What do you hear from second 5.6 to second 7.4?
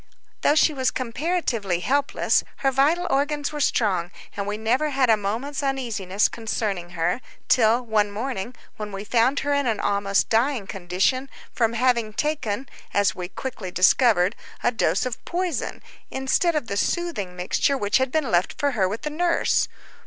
uneasiness concerning her,